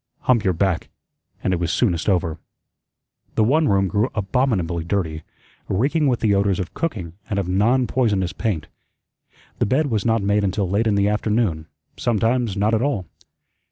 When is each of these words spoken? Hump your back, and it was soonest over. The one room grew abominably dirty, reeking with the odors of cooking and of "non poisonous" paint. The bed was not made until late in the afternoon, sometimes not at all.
Hump 0.21 0.43
your 0.43 0.53
back, 0.53 0.89
and 1.43 1.53
it 1.53 1.59
was 1.59 1.71
soonest 1.71 2.09
over. 2.09 2.39
The 3.35 3.43
one 3.43 3.67
room 3.67 3.87
grew 3.87 4.09
abominably 4.15 4.83
dirty, 4.83 5.21
reeking 5.67 6.07
with 6.07 6.21
the 6.21 6.33
odors 6.33 6.59
of 6.59 6.73
cooking 6.73 7.13
and 7.29 7.37
of 7.37 7.47
"non 7.47 7.85
poisonous" 7.85 8.33
paint. 8.33 8.65
The 9.59 9.67
bed 9.67 9.91
was 9.91 10.03
not 10.03 10.23
made 10.23 10.43
until 10.43 10.67
late 10.67 10.87
in 10.87 10.95
the 10.95 11.07
afternoon, 11.07 11.67
sometimes 11.97 12.57
not 12.57 12.73
at 12.73 12.81
all. 12.81 13.05